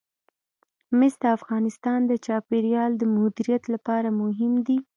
[0.97, 4.77] مس د افغانستان د چاپیریال د مدیریت لپاره مهم دي.